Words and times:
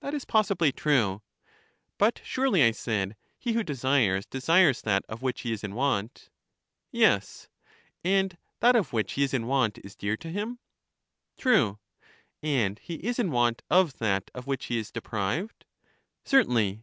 That 0.00 0.12
is 0.12 0.24
possibly 0.24 0.72
true. 0.72 1.22
But 1.96 2.20
surely, 2.24 2.64
I 2.64 2.72
said, 2.72 3.14
he 3.38 3.52
who 3.52 3.62
desires, 3.62 4.26
desires 4.26 4.82
that 4.82 5.04
of 5.08 5.22
which 5.22 5.42
he 5.42 5.52
is 5.52 5.62
in 5.62 5.76
want? 5.76 6.30
Yes. 6.90 7.48
And 8.02 8.36
that 8.58 8.74
of 8.74 8.92
which 8.92 9.12
he 9.12 9.22
is 9.22 9.32
in 9.32 9.46
want 9.46 9.78
is 9.84 9.94
dear 9.94 10.16
to 10.16 10.30
him? 10.30 10.58
True. 11.38 11.78
And 12.42 12.80
he 12.80 12.94
is 12.94 13.20
in 13.20 13.30
want 13.30 13.62
of 13.70 13.98
that 13.98 14.32
of 14.34 14.48
which 14.48 14.64
he 14.64 14.78
is 14.78 14.90
deprived? 14.90 15.64
Certainly. 16.24 16.82